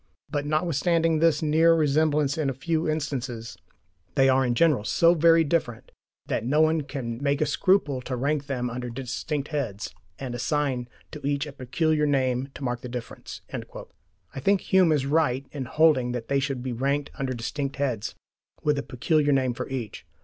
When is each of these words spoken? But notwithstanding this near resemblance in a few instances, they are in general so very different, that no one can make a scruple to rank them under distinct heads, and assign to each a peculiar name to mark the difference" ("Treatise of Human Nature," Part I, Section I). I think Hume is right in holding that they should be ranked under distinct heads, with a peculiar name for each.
But 0.31 0.47
notwithstanding 0.47 1.19
this 1.19 1.43
near 1.43 1.75
resemblance 1.75 2.35
in 2.35 2.49
a 2.49 2.55
few 2.55 2.89
instances, 2.89 3.55
they 4.15 4.29
are 4.29 4.43
in 4.43 4.55
general 4.55 4.83
so 4.83 5.13
very 5.13 5.43
different, 5.43 5.91
that 6.25 6.43
no 6.43 6.59
one 6.59 6.81
can 6.81 7.21
make 7.21 7.39
a 7.39 7.45
scruple 7.45 8.01
to 8.01 8.15
rank 8.15 8.47
them 8.47 8.67
under 8.67 8.89
distinct 8.89 9.49
heads, 9.49 9.93
and 10.17 10.33
assign 10.33 10.89
to 11.11 11.21
each 11.23 11.45
a 11.45 11.51
peculiar 11.53 12.07
name 12.07 12.49
to 12.55 12.63
mark 12.63 12.81
the 12.81 12.89
difference" 12.89 13.41
("Treatise 13.47 13.49
of 13.49 13.49
Human 13.51 13.59
Nature," 13.59 13.69
Part 13.69 13.77
I, 13.77 14.27
Section 14.27 14.29
I). 14.33 14.37
I 14.37 14.41
think 14.41 14.61
Hume 14.61 14.91
is 14.91 15.05
right 15.05 15.47
in 15.51 15.65
holding 15.65 16.11
that 16.13 16.27
they 16.29 16.39
should 16.39 16.63
be 16.63 16.73
ranked 16.73 17.11
under 17.19 17.33
distinct 17.33 17.75
heads, 17.75 18.15
with 18.63 18.79
a 18.79 18.83
peculiar 18.83 19.31
name 19.31 19.53
for 19.53 19.69
each. 19.69 20.07